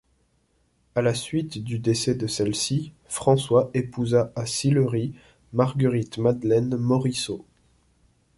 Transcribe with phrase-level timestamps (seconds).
[0.95, 5.13] À la suite du décès de celle-ci, François épousa à Sillery,
[5.53, 7.45] Marguerite Madeleine Morisseau.